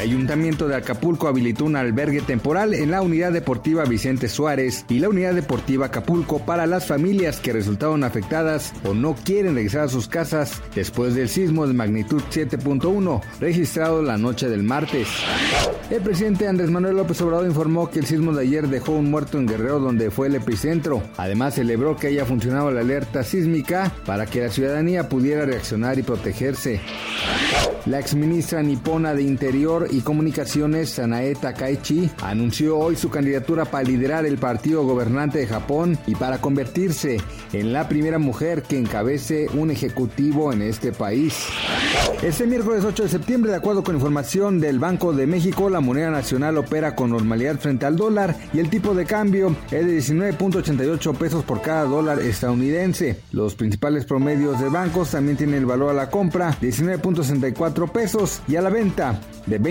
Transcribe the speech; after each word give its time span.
El 0.00 0.08
Ayuntamiento 0.08 0.66
de 0.66 0.76
Acapulco 0.76 1.28
habilitó 1.28 1.66
un 1.66 1.76
albergue 1.76 2.22
temporal 2.22 2.72
en 2.72 2.90
la 2.90 3.02
Unidad 3.02 3.32
Deportiva 3.32 3.84
Vicente 3.84 4.30
Suárez 4.30 4.86
y 4.88 4.98
la 4.98 5.10
Unidad 5.10 5.34
Deportiva 5.34 5.86
Acapulco 5.86 6.38
para 6.38 6.66
las 6.66 6.86
familias 6.86 7.38
que 7.38 7.52
resultaron 7.52 8.02
afectadas 8.02 8.72
o 8.82 8.94
no 8.94 9.14
quieren 9.14 9.56
regresar 9.56 9.82
a 9.82 9.88
sus 9.88 10.08
casas 10.08 10.62
después 10.74 11.14
del 11.14 11.28
sismo 11.28 11.66
de 11.66 11.74
magnitud 11.74 12.22
7.1 12.30 13.20
registrado 13.40 14.02
la 14.02 14.16
noche 14.16 14.48
del 14.48 14.62
martes. 14.62 15.06
El 15.90 16.00
presidente 16.00 16.48
Andrés 16.48 16.70
Manuel 16.70 16.96
López 16.96 17.20
Obrador 17.20 17.46
informó 17.46 17.90
que 17.90 17.98
el 17.98 18.06
sismo 18.06 18.32
de 18.32 18.42
ayer 18.42 18.68
dejó 18.68 18.92
un 18.92 19.10
muerto 19.10 19.36
en 19.36 19.46
Guerrero 19.46 19.80
donde 19.80 20.10
fue 20.10 20.28
el 20.28 20.36
epicentro. 20.36 21.02
Además 21.18 21.56
celebró 21.56 21.96
que 21.96 22.06
haya 22.06 22.24
funcionado 22.24 22.70
la 22.70 22.80
alerta 22.80 23.22
sísmica 23.22 23.92
para 24.06 24.24
que 24.24 24.40
la 24.40 24.50
ciudadanía 24.50 25.10
pudiera 25.10 25.44
reaccionar 25.44 25.98
y 25.98 26.02
protegerse. 26.04 26.80
La 27.86 27.98
exministra 27.98 28.62
nipona 28.62 29.14
de 29.14 29.22
Interior 29.22 29.88
y 29.90 30.00
Comunicaciones, 30.00 30.90
Sanae 30.90 31.34
Takaichi, 31.34 32.10
anunció 32.22 32.78
hoy 32.78 32.96
su 32.96 33.10
candidatura 33.10 33.64
para 33.64 33.84
liderar 33.84 34.26
el 34.26 34.38
partido 34.38 34.84
gobernante 34.84 35.38
de 35.38 35.46
Japón 35.46 35.98
y 36.06 36.14
para 36.14 36.40
convertirse 36.40 37.18
en 37.52 37.72
la 37.72 37.88
primera 37.88 38.18
mujer 38.18 38.62
que 38.62 38.78
encabece 38.78 39.48
un 39.54 39.70
ejecutivo 39.70 40.52
en 40.52 40.62
este 40.62 40.92
país. 40.92 41.46
Este 42.22 42.46
miércoles 42.46 42.84
8 42.84 43.04
de 43.04 43.08
septiembre, 43.08 43.50
de 43.50 43.56
acuerdo 43.56 43.82
con 43.82 43.94
información 43.94 44.60
del 44.60 44.78
Banco 44.78 45.12
de 45.12 45.26
México, 45.26 45.70
la 45.70 45.80
moneda 45.80 46.10
nacional 46.10 46.58
opera 46.58 46.94
con 46.94 47.10
normalidad 47.10 47.58
frente 47.58 47.86
al 47.86 47.96
dólar 47.96 48.36
y 48.52 48.58
el 48.58 48.70
tipo 48.70 48.94
de 48.94 49.06
cambio 49.06 49.56
es 49.70 49.86
de 49.86 49.98
19.88 49.98 51.16
pesos 51.16 51.44
por 51.44 51.62
cada 51.62 51.84
dólar 51.84 52.20
estadounidense. 52.20 53.20
Los 53.32 53.54
principales 53.54 54.04
promedios 54.04 54.60
de 54.60 54.68
bancos 54.68 55.10
también 55.10 55.36
tienen 55.36 55.56
el 55.56 55.66
valor 55.66 55.90
a 55.90 55.94
la 55.94 56.10
compra 56.10 56.56
de 56.60 56.68
19.64 56.68 57.90
pesos 57.90 58.42
y 58.46 58.56
a 58.56 58.62
la 58.62 58.70
venta 58.70 59.20
de 59.46 59.58